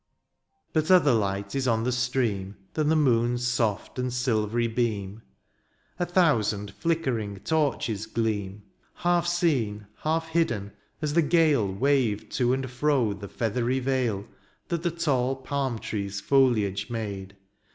[0.73, 5.21] But other light is on the stream Than the moon's soft and silvery beam;
[5.99, 8.63] A thousand flickering torches gleam.
[8.95, 10.71] Half seen, half hidden,
[11.03, 14.25] as the gale Waved to and fro the feathery veil
[14.69, 17.35] That the tall palm trees' foliage made.